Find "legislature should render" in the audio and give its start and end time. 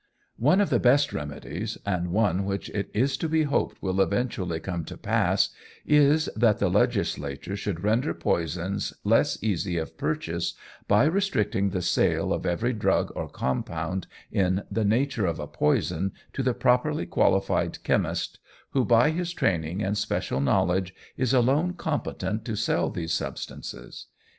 6.71-8.15